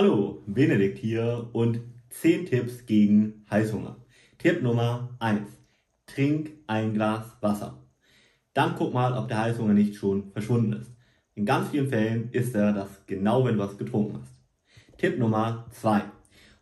Hallo, 0.00 0.44
Benedikt 0.46 0.96
hier 0.98 1.48
und 1.52 1.80
10 2.10 2.46
Tipps 2.46 2.86
gegen 2.86 3.44
Heißhunger. 3.50 3.96
Tipp 4.38 4.62
Nummer 4.62 5.16
1. 5.18 5.40
Trink 6.06 6.52
ein 6.68 6.94
Glas 6.94 7.36
Wasser. 7.40 7.82
Dann 8.54 8.76
guck 8.78 8.94
mal, 8.94 9.12
ob 9.18 9.26
der 9.26 9.42
Heißhunger 9.42 9.74
nicht 9.74 9.96
schon 9.96 10.30
verschwunden 10.30 10.74
ist. 10.74 10.92
In 11.34 11.44
ganz 11.44 11.70
vielen 11.70 11.88
Fällen 11.88 12.30
ist 12.30 12.54
er 12.54 12.72
das 12.72 13.06
genau, 13.08 13.44
wenn 13.44 13.56
du 13.56 13.58
was 13.58 13.76
getrunken 13.76 14.20
hast. 14.22 14.40
Tipp 14.98 15.18
Nummer 15.18 15.66
2. 15.72 16.02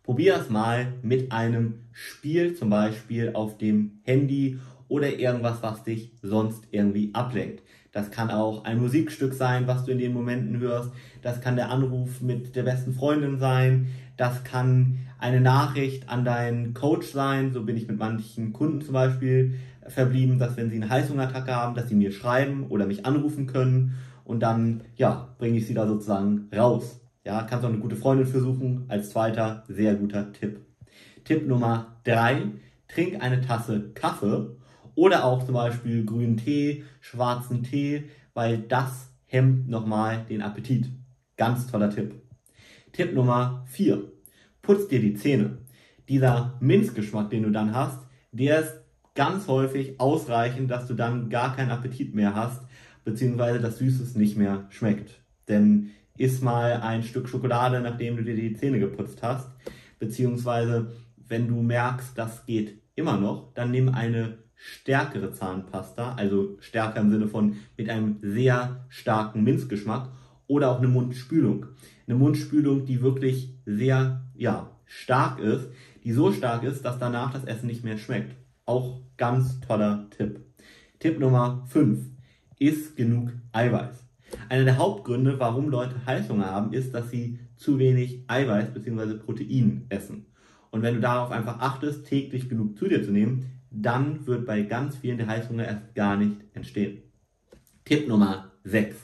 Probier 0.01 0.37
es 0.37 0.49
mal 0.49 0.93
mit 1.03 1.31
einem 1.31 1.89
Spiel, 1.91 2.55
zum 2.55 2.71
Beispiel 2.71 3.33
auf 3.35 3.59
dem 3.59 3.99
Handy 4.01 4.57
oder 4.87 5.19
irgendwas, 5.19 5.61
was 5.61 5.83
dich 5.83 6.11
sonst 6.21 6.67
irgendwie 6.71 7.11
ablenkt. 7.13 7.63
Das 7.91 8.11
kann 8.11 8.29
auch 8.29 8.63
ein 8.63 8.79
Musikstück 8.79 9.33
sein, 9.33 9.65
was 9.67 9.85
du 9.85 9.91
in 9.91 9.97
den 9.97 10.13
Momenten 10.13 10.59
hörst. 10.59 10.91
Das 11.21 11.41
kann 11.41 11.55
der 11.55 11.71
Anruf 11.71 12.21
mit 12.21 12.55
der 12.55 12.63
besten 12.63 12.93
Freundin 12.93 13.39
sein. 13.39 13.87
Das 14.17 14.43
kann 14.43 14.99
eine 15.19 15.41
Nachricht 15.41 16.09
an 16.09 16.23
deinen 16.23 16.73
Coach 16.73 17.07
sein. 17.07 17.53
So 17.53 17.63
bin 17.63 17.75
ich 17.75 17.87
mit 17.87 17.97
manchen 17.97 18.53
Kunden 18.53 18.81
zum 18.81 18.93
Beispiel 18.93 19.55
verblieben, 19.87 20.37
dass 20.37 20.57
wenn 20.57 20.69
sie 20.69 20.75
eine 20.75 20.89
Heißhungerattacke 20.89 21.55
haben, 21.55 21.75
dass 21.75 21.89
sie 21.89 21.95
mir 21.95 22.11
schreiben 22.11 22.67
oder 22.69 22.85
mich 22.85 23.05
anrufen 23.05 23.47
können 23.47 23.95
und 24.25 24.41
dann, 24.41 24.81
ja, 24.95 25.35
bringe 25.39 25.57
ich 25.57 25.65
sie 25.67 25.73
da 25.73 25.87
sozusagen 25.87 26.49
raus. 26.55 26.99
Ja, 27.23 27.43
kannst 27.43 27.65
auch 27.65 27.69
eine 27.69 27.79
gute 27.79 27.95
Freundin 27.95 28.27
versuchen. 28.27 28.85
Als 28.89 29.09
zweiter 29.09 29.63
sehr 29.67 29.95
guter 29.95 30.31
Tipp. 30.33 30.59
Tipp 31.23 31.47
Nummer 31.47 31.97
drei: 32.03 32.43
Trink 32.87 33.21
eine 33.21 33.41
Tasse 33.41 33.91
Kaffee 33.93 34.55
oder 34.97 35.25
auch 35.25 35.45
zum 35.45 35.53
Beispiel 35.53 36.03
grünen 36.05 36.37
Tee, 36.37 36.83
schwarzen 37.01 37.61
Tee, 37.61 38.05
weil 38.33 38.57
das 38.57 39.13
hemmt 39.27 39.69
nochmal 39.69 40.25
den 40.27 40.41
Appetit. 40.41 40.89
Ganz 41.37 41.67
toller 41.67 41.91
Tipp. 41.91 42.15
Tipp 42.93 43.13
Nummer 43.13 43.63
vier: 43.67 44.11
Putz 44.63 44.87
dir 44.87 44.99
die 44.99 45.13
Zähne. 45.13 45.59
Dieser 46.09 46.57
Minzgeschmack, 46.61 47.29
den 47.29 47.43
du 47.43 47.51
dann 47.51 47.75
hast, 47.75 47.99
der 48.31 48.61
ist 48.61 48.81
ganz 49.13 49.47
häufig 49.47 49.99
ausreichend, 49.99 50.71
dass 50.71 50.87
du 50.87 50.95
dann 50.95 51.29
gar 51.29 51.55
keinen 51.55 51.69
Appetit 51.69 52.15
mehr 52.15 52.33
hast, 52.33 52.65
beziehungsweise 53.03 53.59
das 53.59 53.77
Süßes 53.77 54.15
nicht 54.15 54.35
mehr 54.35 54.65
schmeckt. 54.69 55.21
Denn 55.47 55.91
iss 56.17 56.41
mal 56.41 56.81
ein 56.81 57.03
Stück 57.03 57.29
Schokolade, 57.29 57.81
nachdem 57.81 58.17
du 58.17 58.23
dir 58.23 58.35
die 58.35 58.53
Zähne 58.53 58.79
geputzt 58.79 59.21
hast. 59.21 59.51
Beziehungsweise, 59.99 60.91
wenn 61.27 61.47
du 61.47 61.61
merkst, 61.61 62.17
das 62.17 62.47
geht 62.47 62.81
immer 62.95 63.17
noch, 63.17 63.53
dann 63.53 63.69
nimm 63.69 63.89
eine 63.89 64.46
stärkere 64.57 65.31
Zahnpasta, 65.31 66.15
also 66.15 66.57
stärker 66.59 66.99
im 66.99 67.09
Sinne 67.09 67.27
von 67.27 67.57
mit 67.77 67.89
einem 67.89 68.17
sehr 68.21 68.85
starken 68.89 69.43
Minzgeschmack 69.43 70.09
oder 70.47 70.71
auch 70.71 70.79
eine 70.79 70.87
Mundspülung. 70.87 71.67
Eine 72.07 72.17
Mundspülung, 72.17 72.85
die 72.85 73.01
wirklich 73.01 73.53
sehr, 73.65 74.23
ja, 74.35 74.71
stark 74.85 75.39
ist, 75.39 75.69
die 76.03 76.13
so 76.13 76.31
stark 76.31 76.63
ist, 76.63 76.83
dass 76.83 76.97
danach 76.97 77.33
das 77.33 77.43
Essen 77.43 77.67
nicht 77.67 77.83
mehr 77.83 77.97
schmeckt. 77.97 78.35
Auch 78.65 79.01
ganz 79.17 79.59
toller 79.59 80.07
Tipp. 80.09 80.39
Tipp 80.99 81.19
Nummer 81.19 81.65
5. 81.67 81.99
Iss 82.59 82.95
genug 82.95 83.31
Eiweiß. 83.51 84.03
Einer 84.49 84.65
der 84.65 84.77
Hauptgründe, 84.77 85.39
warum 85.39 85.69
Leute 85.69 86.05
Heißhunger 86.05 86.49
haben, 86.49 86.73
ist, 86.73 86.93
dass 86.93 87.09
sie 87.09 87.39
zu 87.55 87.79
wenig 87.79 88.23
Eiweiß 88.27 88.73
bzw. 88.73 89.15
Protein 89.15 89.85
essen. 89.89 90.25
Und 90.71 90.81
wenn 90.81 90.95
du 90.95 91.01
darauf 91.01 91.31
einfach 91.31 91.59
achtest, 91.59 92.05
täglich 92.05 92.49
genug 92.49 92.77
zu 92.77 92.87
dir 92.87 93.03
zu 93.03 93.11
nehmen, 93.11 93.56
dann 93.71 94.25
wird 94.25 94.45
bei 94.45 94.61
ganz 94.61 94.97
vielen 94.97 95.17
der 95.17 95.27
Heißhunger 95.27 95.65
erst 95.65 95.95
gar 95.95 96.17
nicht 96.17 96.37
entstehen. 96.53 97.03
Tipp 97.85 98.07
Nummer 98.07 98.51
6. 98.63 98.95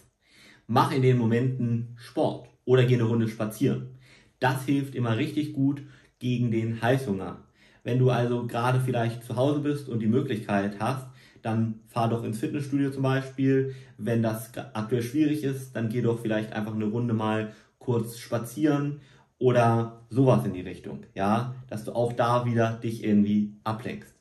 Mach 0.67 0.91
in 0.91 1.01
den 1.01 1.17
Momenten 1.17 1.95
Sport 1.97 2.49
oder 2.65 2.85
geh 2.85 2.95
eine 2.95 3.03
Runde 3.03 3.27
spazieren. 3.27 3.97
Das 4.39 4.65
hilft 4.65 4.95
immer 4.95 5.17
richtig 5.17 5.53
gut 5.53 5.83
gegen 6.19 6.51
den 6.51 6.81
Heißhunger. 6.81 7.43
Wenn 7.83 7.99
du 7.99 8.09
also 8.09 8.47
gerade 8.47 8.79
vielleicht 8.79 9.23
zu 9.23 9.35
Hause 9.35 9.59
bist 9.59 9.89
und 9.89 9.99
die 9.99 10.07
Möglichkeit 10.07 10.79
hast, 10.79 11.07
dann 11.41 11.81
fahr 11.87 12.09
doch 12.09 12.23
ins 12.23 12.39
Fitnessstudio 12.39 12.91
zum 12.91 13.03
Beispiel. 13.03 13.75
Wenn 13.97 14.23
das 14.23 14.51
aktuell 14.73 15.01
schwierig 15.01 15.43
ist, 15.43 15.75
dann 15.75 15.89
geh 15.89 16.01
doch 16.01 16.19
vielleicht 16.19 16.53
einfach 16.53 16.73
eine 16.73 16.85
Runde 16.85 17.13
mal 17.13 17.53
kurz 17.79 18.17
spazieren 18.17 19.01
oder 19.37 20.05
sowas 20.09 20.45
in 20.45 20.53
die 20.53 20.61
Richtung, 20.61 21.05
ja, 21.13 21.55
dass 21.69 21.83
du 21.83 21.91
auch 21.91 22.13
da 22.13 22.45
wieder 22.45 22.79
dich 22.81 23.03
irgendwie 23.03 23.57
ablenkst. 23.65 24.12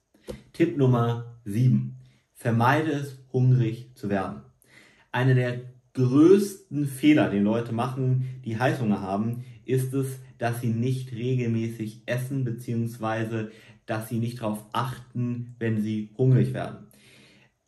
Tipp 0.52 0.76
Nummer 0.76 1.38
7. 1.44 1.96
Vermeide 2.34 2.92
es, 2.92 3.18
hungrig 3.32 3.90
zu 3.94 4.10
werden. 4.10 4.42
Einer 5.10 5.34
der 5.34 5.60
größten 5.94 6.86
Fehler, 6.86 7.30
den 7.30 7.44
Leute 7.44 7.72
machen, 7.72 8.40
die 8.44 8.58
Heißhunger 8.58 9.00
haben, 9.00 9.44
ist 9.64 9.94
es, 9.94 10.18
dass 10.38 10.60
sie 10.60 10.68
nicht 10.68 11.12
regelmäßig 11.12 12.02
essen, 12.06 12.44
beziehungsweise 12.44 13.50
dass 13.86 14.08
sie 14.08 14.18
nicht 14.18 14.40
darauf 14.40 14.64
achten, 14.72 15.54
wenn 15.58 15.80
sie 15.80 16.10
hungrig 16.16 16.52
werden. 16.54 16.86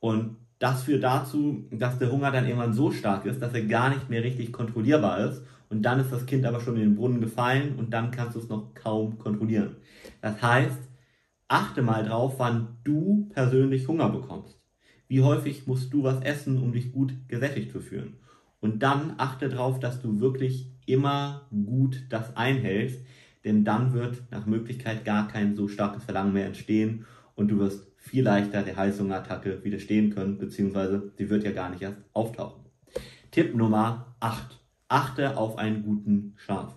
Und 0.01 0.37
das 0.59 0.85
führt 0.85 1.05
dazu, 1.05 1.69
dass 1.71 1.99
der 1.99 2.11
Hunger 2.11 2.31
dann 2.31 2.47
irgendwann 2.47 2.73
so 2.73 2.91
stark 2.91 3.27
ist, 3.27 3.43
dass 3.43 3.55
er 3.55 3.63
gar 3.63 3.91
nicht 3.91 4.09
mehr 4.09 4.23
richtig 4.23 4.53
kontrollierbar 4.53 5.31
ist. 5.31 5.43
Und 5.69 5.83
dann 5.83 6.01
ist 6.01 6.13
das 6.13 6.27
Kind 6.27 6.47
aber 6.47 6.61
schon 6.61 6.77
in 6.77 6.83
den 6.83 6.97
Brunnen 6.97 7.21
gefallen 7.21 7.75
und 7.77 7.93
dann 7.93 8.11
kannst 8.11 8.37
du 8.37 8.41
es 8.41 8.49
noch 8.49 8.75
kaum 8.75 9.19
kontrollieren. 9.19 9.77
Das 10.21 10.41
heißt, 10.41 10.79
achte 11.55 11.83
mal 11.83 12.05
drauf, 12.05 12.35
wann 12.39 12.79
du 12.83 13.31
persönlich 13.33 13.87
Hunger 13.87 14.09
bekommst. 14.09 14.61
Wie 15.07 15.23
häufig 15.23 15.69
musst 15.69 15.95
du 15.95 16.03
was 16.03 16.21
essen, 16.23 16.61
um 16.61 16.73
dich 16.73 16.91
gut 16.91 17.15
gesättigt 17.29 17.71
zu 17.71 17.79
fühlen? 17.79 18.17
Und 18.59 18.83
dann 18.83 19.15
achte 19.19 19.49
darauf, 19.49 19.79
dass 19.79 20.03
du 20.03 20.19
wirklich 20.19 20.73
immer 20.85 21.49
gut 21.53 22.07
das 22.09 22.37
einhältst, 22.37 22.99
denn 23.45 23.65
dann 23.65 23.93
wird 23.93 24.25
nach 24.33 24.47
Möglichkeit 24.47 25.05
gar 25.05 25.29
kein 25.29 25.55
so 25.55 25.69
starkes 25.69 26.03
Verlangen 26.03 26.33
mehr 26.33 26.47
entstehen 26.47 27.07
und 27.37 27.53
du 27.53 27.61
wirst 27.61 27.87
viel 27.99 28.25
leichter 28.25 28.65
der 28.65 28.75
Heißhungerattacke 28.77 29.63
widerstehen 29.63 30.13
können, 30.13 30.39
beziehungsweise 30.39 31.13
sie 31.17 31.31
wird 31.31 31.45
ja 31.45 31.53
gar 31.53 31.71
nicht 31.71 31.83
erst 31.83 31.99
auftauchen. 32.15 32.65
Tipp 33.31 33.55
Nummer 33.55 34.17
8. 34.19 34.59
Achte 34.89 35.37
auf 35.37 35.57
einen 35.57 35.85
guten 35.85 36.35
Schlaf. 36.37 36.75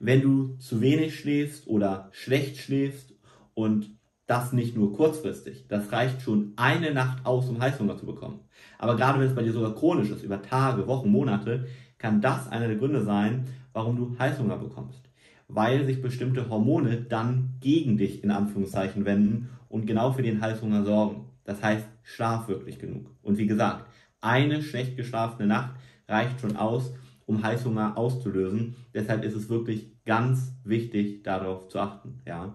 Wenn 0.00 0.22
du 0.22 0.56
zu 0.56 0.80
wenig 0.80 1.20
schläfst 1.20 1.68
oder 1.68 2.08
schlecht 2.10 2.56
schläfst 2.56 3.14
und 3.54 3.97
das 4.28 4.52
nicht 4.52 4.76
nur 4.76 4.92
kurzfristig, 4.92 5.66
das 5.68 5.90
reicht 5.90 6.20
schon 6.20 6.52
eine 6.56 6.92
Nacht 6.92 7.24
aus, 7.24 7.48
um 7.48 7.60
Heißhunger 7.60 7.96
zu 7.96 8.04
bekommen. 8.06 8.40
Aber 8.78 8.94
gerade 8.94 9.18
wenn 9.18 9.26
es 9.26 9.34
bei 9.34 9.42
dir 9.42 9.54
sogar 9.54 9.74
chronisch 9.74 10.10
ist, 10.10 10.22
über 10.22 10.42
Tage, 10.42 10.86
Wochen, 10.86 11.10
Monate, 11.10 11.66
kann 11.96 12.20
das 12.20 12.46
einer 12.46 12.68
der 12.68 12.76
Gründe 12.76 13.02
sein, 13.02 13.46
warum 13.72 13.96
du 13.96 14.18
Heißhunger 14.18 14.58
bekommst. 14.58 15.00
Weil 15.48 15.86
sich 15.86 16.02
bestimmte 16.02 16.50
Hormone 16.50 17.06
dann 17.08 17.54
gegen 17.60 17.96
dich 17.96 18.22
in 18.22 18.30
Anführungszeichen 18.30 19.06
wenden 19.06 19.48
und 19.70 19.86
genau 19.86 20.12
für 20.12 20.22
den 20.22 20.42
Heißhunger 20.42 20.84
sorgen. 20.84 21.30
Das 21.44 21.62
heißt, 21.62 21.86
schlaf 22.02 22.48
wirklich 22.48 22.78
genug. 22.78 23.10
Und 23.22 23.38
wie 23.38 23.46
gesagt, 23.46 23.86
eine 24.20 24.62
schlecht 24.62 24.98
geschlafene 24.98 25.48
Nacht 25.48 25.70
reicht 26.06 26.40
schon 26.40 26.56
aus, 26.56 26.92
um 27.24 27.42
Heißhunger 27.42 27.96
auszulösen. 27.96 28.76
Deshalb 28.92 29.24
ist 29.24 29.34
es 29.34 29.48
wirklich 29.48 29.90
ganz 30.04 30.52
wichtig, 30.64 31.22
darauf 31.22 31.68
zu 31.68 31.78
achten. 31.78 32.20
Ja. 32.26 32.54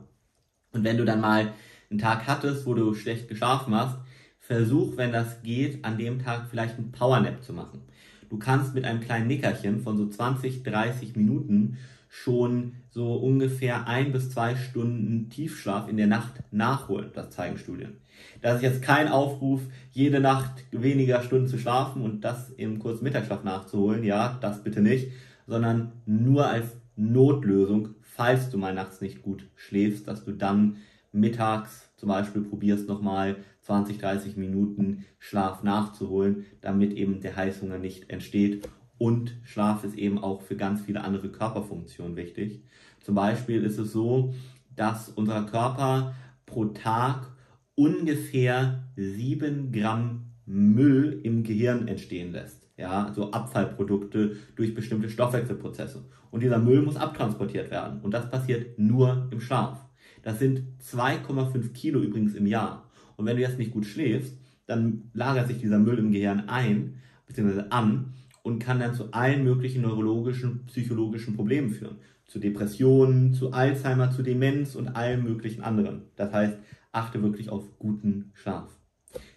Und 0.73 0.83
wenn 0.83 0.97
du 0.97 1.05
dann 1.05 1.21
mal 1.21 1.53
einen 1.89 1.99
Tag 1.99 2.27
hattest, 2.27 2.65
wo 2.65 2.73
du 2.73 2.93
schlecht 2.95 3.27
geschlafen 3.27 3.73
hast, 3.75 3.97
versuch, 4.39 4.97
wenn 4.97 5.13
das 5.13 5.41
geht, 5.43 5.85
an 5.85 5.97
dem 5.97 6.21
Tag 6.21 6.47
vielleicht 6.49 6.77
einen 6.77 6.91
Powernap 6.91 7.43
zu 7.43 7.53
machen. 7.53 7.81
Du 8.29 8.37
kannst 8.37 8.73
mit 8.73 8.83
einem 8.83 8.99
kleinen 8.99 9.27
Nickerchen 9.27 9.81
von 9.81 9.95
so 9.95 10.07
20, 10.07 10.63
30 10.63 11.15
Minuten 11.15 11.77
schon 12.09 12.73
so 12.89 13.15
ungefähr 13.15 13.87
ein 13.87 14.11
bis 14.11 14.29
zwei 14.29 14.55
Stunden 14.55 15.29
Tiefschlaf 15.29 15.87
in 15.87 15.97
der 15.97 16.07
Nacht 16.07 16.33
nachholen. 16.51 17.09
Das 17.13 17.29
zeigen 17.31 17.57
Studien. 17.57 17.97
Das 18.41 18.57
ist 18.57 18.61
jetzt 18.63 18.81
kein 18.81 19.07
Aufruf, 19.07 19.61
jede 19.91 20.19
Nacht 20.19 20.63
weniger 20.71 21.21
Stunden 21.23 21.47
zu 21.47 21.57
schlafen 21.57 22.01
und 22.03 22.21
das 22.21 22.49
im 22.51 22.79
kurzen 22.79 23.03
Mittagsschlaf 23.03 23.43
nachzuholen. 23.43 24.03
Ja, 24.03 24.37
das 24.41 24.63
bitte 24.63 24.81
nicht, 24.81 25.11
sondern 25.47 25.91
nur 26.05 26.47
als 26.47 26.65
Notlösung, 26.95 27.95
falls 28.01 28.49
du 28.49 28.57
mal 28.57 28.73
nachts 28.73 29.01
nicht 29.01 29.21
gut 29.21 29.49
schläfst, 29.55 30.07
dass 30.07 30.23
du 30.23 30.31
dann 30.31 30.77
mittags 31.11 31.91
zum 31.97 32.09
Beispiel 32.09 32.41
probierst 32.41 32.87
nochmal 32.87 33.37
20, 33.61 33.97
30 33.97 34.35
Minuten 34.35 35.05
Schlaf 35.19 35.63
nachzuholen, 35.63 36.45
damit 36.61 36.93
eben 36.93 37.21
der 37.21 37.35
Heißhunger 37.35 37.77
nicht 37.77 38.09
entsteht 38.09 38.67
und 38.97 39.35
Schlaf 39.43 39.83
ist 39.83 39.97
eben 39.97 40.17
auch 40.17 40.41
für 40.41 40.55
ganz 40.55 40.81
viele 40.81 41.03
andere 41.03 41.29
Körperfunktionen 41.29 42.15
wichtig. 42.15 42.63
Zum 43.01 43.15
Beispiel 43.15 43.63
ist 43.63 43.77
es 43.77 43.91
so, 43.91 44.33
dass 44.75 45.09
unser 45.09 45.43
Körper 45.43 46.15
pro 46.45 46.65
Tag 46.65 47.31
ungefähr 47.75 48.83
7 48.95 49.71
Gramm 49.71 50.33
Müll 50.45 51.19
im 51.23 51.43
Gehirn 51.43 51.87
entstehen 51.87 52.31
lässt. 52.31 52.62
Ja, 52.75 53.11
so 53.13 53.31
Abfallprodukte 53.31 54.37
durch 54.55 54.73
bestimmte 54.73 55.09
Stoffwechselprozesse. 55.09 56.05
Und 56.31 56.41
dieser 56.41 56.57
Müll 56.57 56.81
muss 56.81 56.95
abtransportiert 56.95 57.69
werden. 57.69 58.01
Und 58.01 58.13
das 58.13 58.29
passiert 58.29 58.79
nur 58.79 59.27
im 59.31 59.39
Schlaf. 59.39 59.85
Das 60.23 60.39
sind 60.39 60.63
2,5 60.81 61.73
Kilo 61.73 61.99
übrigens 61.99 62.33
im 62.33 62.47
Jahr. 62.47 62.89
Und 63.15 63.25
wenn 63.25 63.35
du 63.35 63.43
jetzt 63.43 63.59
nicht 63.59 63.71
gut 63.71 63.85
schläfst, 63.85 64.37
dann 64.65 65.11
lagert 65.13 65.47
sich 65.47 65.59
dieser 65.59 65.77
Müll 65.77 65.99
im 65.99 66.11
Gehirn 66.11 66.47
ein, 66.47 66.95
beziehungsweise 67.27 67.71
an 67.71 68.13
und 68.41 68.59
kann 68.59 68.79
dann 68.79 68.95
zu 68.95 69.11
allen 69.11 69.43
möglichen 69.43 69.81
neurologischen, 69.81 70.65
psychologischen 70.65 71.35
Problemen 71.35 71.69
führen. 71.69 71.97
zu 72.25 72.39
Depressionen, 72.39 73.33
zu 73.33 73.51
Alzheimer, 73.51 74.09
zu 74.09 74.23
Demenz 74.23 74.75
und 74.75 74.95
allem 74.95 75.23
möglichen 75.23 75.61
anderen. 75.61 76.03
Das 76.15 76.33
heißt, 76.33 76.57
achte 76.91 77.21
wirklich 77.21 77.49
auf 77.49 77.77
guten 77.77 78.31
Schlaf. 78.33 78.69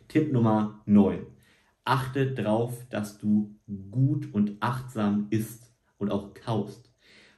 Tipp 0.08 0.32
Nummer 0.32 0.80
9. 0.86 1.18
Achte 1.86 2.32
darauf, 2.32 2.86
dass 2.90 3.18
du 3.18 3.56
gut 3.90 4.32
und 4.34 4.56
achtsam 4.60 5.28
isst 5.30 5.72
und 5.98 6.10
auch 6.10 6.34
kaust. 6.34 6.90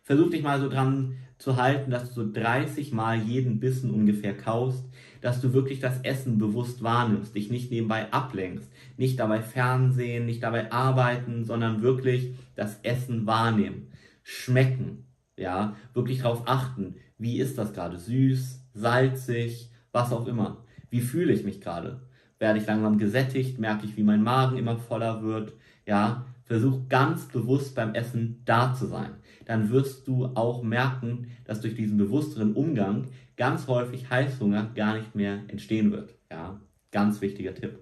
Versuch 0.03 0.31
dich 0.31 0.43
mal 0.43 0.61
so 0.61 0.69
dran 0.69 1.19
zu 1.37 1.57
halten, 1.57 1.91
dass 1.91 2.09
du 2.09 2.23
so 2.23 2.33
30 2.33 2.93
Mal 2.93 3.21
jeden 3.21 3.61
Bissen 3.61 3.91
ungefähr 3.91 4.37
kaust, 4.37 4.85
dass 5.21 5.41
du 5.41 5.53
wirklich 5.53 5.81
das 5.81 6.01
Essen 6.01 6.39
bewusst 6.39 6.83
wahrnimmst, 6.83 7.35
dich 7.35 7.51
nicht 7.51 7.71
nebenbei 7.71 8.13
ablenkst, 8.13 8.71
nicht 8.97 9.21
dabei 9.21 9.43
Fernsehen, 9.43 10.27
nicht 10.27 10.43
dabei 10.43 10.73
arbeiten, 10.73 11.45
sondern 11.45 11.83
wirklich 11.83 12.35
das 12.57 12.81
Essen 12.83 13.27
wahrnehmen, 13.27 13.93
schmecken, 14.23 15.07
ja, 15.37 15.77
wirklich 15.95 16.23
darauf 16.23 16.49
achten, 16.49 16.97
wie 17.19 17.39
ist 17.39 17.59
das 17.59 17.73
gerade, 17.73 17.99
süß, 17.99 18.65
salzig, 18.73 19.71
was 19.93 20.13
auch 20.13 20.27
immer. 20.27 20.65
Wie 20.91 21.01
fühle 21.01 21.33
ich 21.33 21.45
mich 21.45 21.61
gerade? 21.61 22.08
Werde 22.39 22.61
ich 22.61 22.67
langsam 22.67 22.99
gesättigt? 22.99 23.59
Merke 23.59 23.87
ich, 23.87 23.97
wie 23.97 24.03
mein 24.03 24.23
Magen 24.23 24.57
immer 24.57 24.77
voller 24.77 25.23
wird? 25.23 25.55
Ja, 25.87 26.27
versuch 26.45 26.89
ganz 26.89 27.27
bewusst 27.27 27.75
beim 27.75 27.95
Essen 27.95 28.43
da 28.45 28.75
zu 28.75 28.87
sein. 28.87 29.11
Dann 29.45 29.71
wirst 29.71 30.07
du 30.07 30.27
auch 30.27 30.63
merken, 30.63 31.29
dass 31.45 31.61
durch 31.61 31.75
diesen 31.75 31.99
bewussteren 31.99 32.55
Umgang 32.55 33.09
ganz 33.37 33.67
häufig 33.67 34.11
Heißhunger 34.11 34.71
gar 34.75 34.97
nicht 34.97 35.15
mehr 35.15 35.41
entstehen 35.49 35.93
wird. 35.93 36.15
Ja, 36.31 36.61
ganz 36.91 37.21
wichtiger 37.21 37.55
Tipp. 37.55 37.79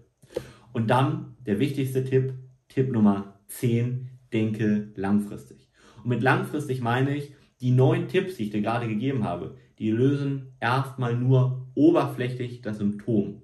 Und 0.73 0.89
dann 0.89 1.37
der 1.47 1.59
wichtigste 1.59 2.05
Tipp, 2.05 2.35
Tipp 2.69 2.93
Nummer 2.93 3.41
10, 3.49 4.09
denke 4.33 4.93
langfristig. 4.97 5.69
Und 6.03 6.11
mit 6.11 6.23
langfristig 6.23 6.81
meine 6.81 7.17
ich, 7.17 7.33
die 7.61 7.71
neun 7.71 8.09
Tipps, 8.09 8.37
die 8.37 8.45
ich 8.45 8.51
dir 8.51 8.61
gerade 8.61 8.89
gegeben 8.89 9.25
habe, 9.25 9.57
die 9.79 9.91
lösen 9.91 10.55
erstmal 10.61 11.17
nur 11.17 11.69
oberflächlich 11.75 12.63
das 12.63 12.79
Symptom. 12.79 13.43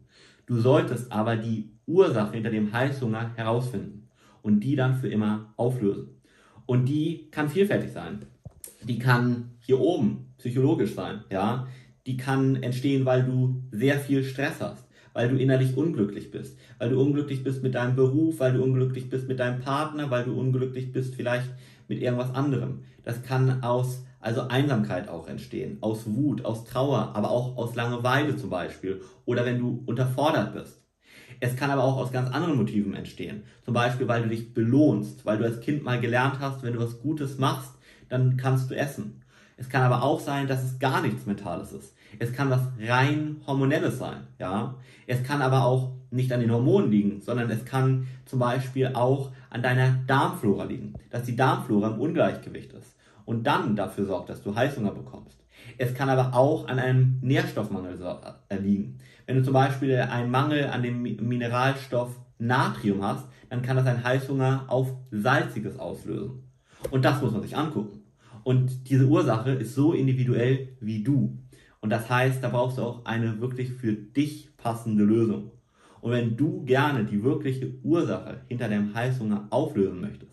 Du 0.53 0.61
solltest 0.61 1.11
aber 1.11 1.37
die 1.37 1.71
Ursache 1.87 2.35
hinter 2.35 2.51
dem 2.51 2.75
Heißhunger 2.75 3.33
herausfinden 3.37 4.11
und 4.43 4.61
die 4.61 4.77
dann 4.77 4.97
für 4.97 5.09
immer 5.09 5.55
auflösen. 5.57 6.21
Und 6.67 6.91
die 6.91 7.31
kann 7.31 7.49
vielfältig 7.49 7.91
sein. 7.91 8.27
Die 8.83 8.99
kann 8.99 9.53
hier 9.61 9.81
oben 9.81 10.35
psychologisch 10.37 10.95
sein, 10.95 11.25
ja. 11.31 11.69
Die 12.05 12.19
kann 12.19 12.57
entstehen, 12.57 13.07
weil 13.07 13.25
du 13.25 13.63
sehr 13.71 13.99
viel 13.99 14.25
Stress 14.25 14.61
hast, 14.61 14.87
weil 15.15 15.31
du 15.31 15.39
innerlich 15.39 15.75
unglücklich 15.75 16.31
bist, 16.31 16.59
weil 16.79 16.91
du 16.91 17.01
unglücklich 17.01 17.43
bist 17.43 17.63
mit 17.63 17.75
deinem 17.75 17.97
Beruf, 17.97 18.39
weil 18.39 18.53
du 18.53 18.63
unglücklich 18.63 19.09
bist 19.09 19.29
mit 19.29 19.41
deinem 19.41 19.63
Partner, 19.63 20.11
weil 20.11 20.25
du 20.25 20.39
unglücklich 20.39 20.93
bist 20.93 21.15
vielleicht 21.15 21.49
mit 21.89 22.03
irgendwas 22.03 22.35
anderem. 22.35 22.81
Das 23.05 23.23
kann 23.23 23.63
aus 23.63 24.05
also 24.23 24.49
Einsamkeit 24.49 25.09
auch 25.09 25.27
entstehen, 25.27 25.79
aus 25.81 26.05
Wut, 26.07 26.45
aus 26.45 26.65
Trauer, 26.65 27.11
aber 27.15 27.31
auch 27.31 27.57
aus 27.57 27.75
Langeweile 27.75 28.37
zum 28.37 28.51
Beispiel 28.51 29.03
oder 29.27 29.45
wenn 29.45 29.59
du 29.59 29.83
unterfordert 29.85 30.55
bist. 30.55 30.81
Es 31.41 31.57
kann 31.57 31.71
aber 31.71 31.83
auch 31.83 31.97
aus 31.97 32.13
ganz 32.13 32.31
anderen 32.31 32.57
Motiven 32.57 32.95
entstehen. 32.95 33.43
Zum 33.65 33.75
Beispiel, 33.75 34.07
weil 34.07 34.23
du 34.23 34.29
dich 34.29 34.55
belohnst, 34.55 35.27
weil 35.27 35.39
du 35.39 35.45
als 35.45 35.61
Kind 35.61 35.83
mal 35.83 36.01
gelernt 36.01 36.37
hast, 36.39 36.63
wenn 36.63 36.73
du 36.73 36.79
was 36.79 37.01
Gutes 37.01 37.39
machst, 37.39 37.73
dann 38.09 38.37
kannst 38.37 38.71
du 38.71 38.77
essen. 38.77 39.23
Es 39.57 39.69
kann 39.69 39.83
aber 39.83 40.03
auch 40.03 40.21
sein, 40.21 40.47
dass 40.47 40.63
es 40.63 40.79
gar 40.79 41.03
nichts 41.03 41.27
Mentales 41.27 41.73
ist. 41.73 41.95
Es 42.19 42.33
kann 42.33 42.51
was 42.51 42.61
rein 42.81 43.41
Hormonelles 43.47 43.99
sein, 43.99 44.29
ja. 44.39 44.77
Es 45.07 45.25
kann 45.25 45.43
aber 45.43 45.65
auch 45.65 45.93
nicht 46.11 46.33
an 46.33 46.41
den 46.41 46.53
Hormonen 46.53 46.91
liegen, 46.91 47.21
sondern 47.21 47.51
es 47.51 47.65
kann 47.65 48.07
zum 48.25 48.39
Beispiel 48.39 48.93
auch 48.95 49.33
an 49.51 49.63
deiner 49.63 49.99
Darmflora 50.07 50.65
liegen, 50.65 50.95
dass 51.11 51.25
die 51.25 51.37
Darmflora 51.37 51.89
im 51.89 52.01
Ungleichgewicht 52.01 52.73
ist 52.73 52.95
und 53.33 53.45
dann 53.45 53.77
dafür 53.77 54.05
sorgt, 54.05 54.29
dass 54.29 54.43
du 54.43 54.55
Heißhunger 54.55 54.91
bekommst. 54.91 55.43
Es 55.79 55.95
kann 55.95 56.11
aber 56.11 56.37
auch 56.37 56.69
an 56.69 56.79
einem 56.79 57.19
Nährstoffmangel 57.23 57.99
äh, 58.51 58.57
liegen. 58.59 58.99
Wenn 59.27 59.37
du 59.37 59.43
zum 59.43 59.55
Beispiel 59.55 59.97
einen 59.97 60.31
Mangel 60.31 60.67
an 60.67 60.83
dem 60.83 61.01
Mineralstoff 61.03 62.21
Natrium 62.39 63.03
hast, 63.03 63.27
dann 63.49 63.63
kann 63.63 63.77
das 63.77 63.87
einen 63.87 64.05
Heißhunger 64.05 64.67
auf 64.69 64.93
Salziges 65.11 65.79
auslösen. 65.79 66.43
Und 66.91 67.07
das 67.07 67.23
muss 67.23 67.33
man 67.33 67.41
sich 67.41 67.57
angucken. 67.57 68.03
Und 68.45 68.91
diese 68.91 69.07
Ursache 69.07 69.53
ist 69.53 69.75
so 69.75 69.95
individuell 69.95 70.77
wie 70.81 71.03
du. 71.03 71.39
Und 71.81 71.89
das 71.89 72.11
heißt, 72.11 72.45
da 72.45 72.51
brauchst 72.51 72.77
du 72.77 72.83
auch 72.83 73.07
eine 73.07 73.41
wirklich 73.41 73.73
für 73.73 73.95
dich 73.95 74.55
passende 74.59 75.05
Lösung. 75.05 75.53
Und 76.03 76.13
wenn 76.13 76.37
du 76.37 76.65
gerne 76.65 77.05
die 77.05 77.23
wirkliche 77.23 77.73
Ursache 77.83 78.43
hinter 78.49 78.69
deinem 78.69 78.95
Heißhunger 78.95 79.47
auflösen 79.51 80.03
möchtest, 80.03 80.32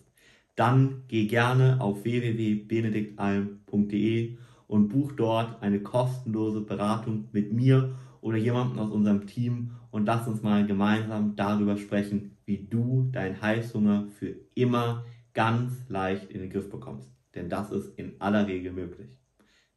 dann 0.59 1.03
geh 1.07 1.25
gerne 1.25 1.79
auf 1.79 2.03
www.benediktalm.de 2.03 4.37
und 4.67 4.89
buch 4.89 5.13
dort 5.13 5.63
eine 5.63 5.79
kostenlose 5.79 6.59
Beratung 6.61 7.29
mit 7.31 7.51
mir 7.53 7.95
oder 8.19 8.37
jemandem 8.37 8.77
aus 8.79 8.91
unserem 8.91 9.25
Team 9.25 9.71
und 9.89 10.05
lass 10.05 10.27
uns 10.27 10.43
mal 10.43 10.67
gemeinsam 10.67 11.37
darüber 11.37 11.77
sprechen, 11.77 12.35
wie 12.45 12.67
du 12.67 13.07
deinen 13.11 13.41
Heißhunger 13.41 14.09
für 14.09 14.35
immer 14.53 15.05
ganz 15.33 15.87
leicht 15.87 16.29
in 16.29 16.41
den 16.41 16.49
Griff 16.49 16.69
bekommst. 16.69 17.09
Denn 17.35 17.47
das 17.49 17.71
ist 17.71 17.97
in 17.97 18.19
aller 18.19 18.45
Regel 18.45 18.73
möglich. 18.73 19.07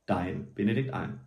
Dein 0.07 0.53
Benedikt 0.55 0.93
Alm. 0.93 1.21